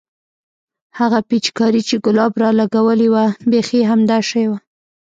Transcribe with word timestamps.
هغه 0.99 1.19
پيچکارۍ 1.29 1.81
چې 1.89 1.95
ګلاب 2.05 2.33
رالګولې 2.41 3.07
وه 3.13 3.25
بيخي 3.51 3.81
همدا 3.89 4.17
شى 4.29 4.43
وه. 4.49 4.57